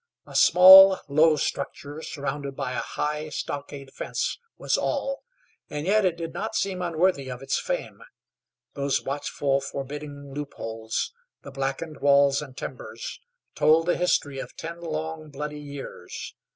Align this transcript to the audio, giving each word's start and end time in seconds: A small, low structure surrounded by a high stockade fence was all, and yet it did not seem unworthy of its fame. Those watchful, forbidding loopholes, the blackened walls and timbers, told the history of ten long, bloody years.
A 0.25 0.35
small, 0.35 0.97
low 1.07 1.35
structure 1.35 2.01
surrounded 2.01 2.55
by 2.55 2.71
a 2.71 2.79
high 2.79 3.29
stockade 3.29 3.93
fence 3.93 4.39
was 4.57 4.75
all, 4.75 5.21
and 5.69 5.85
yet 5.85 6.05
it 6.05 6.17
did 6.17 6.33
not 6.33 6.55
seem 6.55 6.81
unworthy 6.81 7.29
of 7.29 7.43
its 7.43 7.59
fame. 7.59 8.01
Those 8.73 9.03
watchful, 9.03 9.61
forbidding 9.61 10.33
loopholes, 10.33 11.13
the 11.43 11.51
blackened 11.51 11.99
walls 12.01 12.41
and 12.41 12.57
timbers, 12.57 13.19
told 13.53 13.85
the 13.85 13.95
history 13.95 14.39
of 14.39 14.55
ten 14.55 14.79
long, 14.81 15.29
bloody 15.29 15.59
years. 15.61 16.33